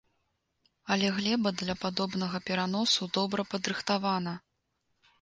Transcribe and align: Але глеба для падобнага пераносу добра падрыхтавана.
Але 0.95 1.07
глеба 1.17 1.53
для 1.61 1.75
падобнага 1.85 2.43
пераносу 2.49 3.13
добра 3.19 3.41
падрыхтавана. 3.55 4.39